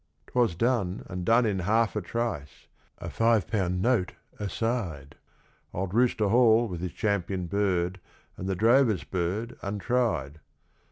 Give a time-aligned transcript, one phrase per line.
[0.25, 2.65] 'Twas done, and done in a half a trice;
[2.97, 5.13] a five pound note aside;
[5.75, 7.99] Old Rooster Hall, with his champion bird,
[8.35, 10.39] and the drover's bird untried.